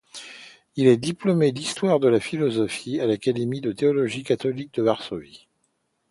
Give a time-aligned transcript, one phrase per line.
[0.77, 5.47] Il est diplômé d'histoire de la philosophie à l'Académie de théologie catholique de Varsovie.